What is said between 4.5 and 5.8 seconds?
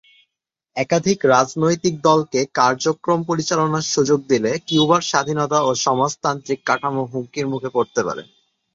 কিউবার স্বাধীনতা ও